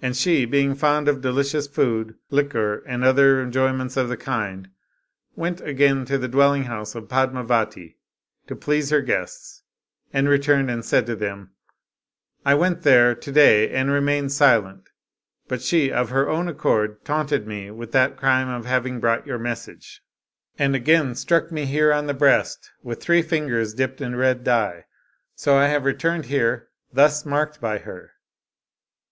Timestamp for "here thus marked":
26.26-27.60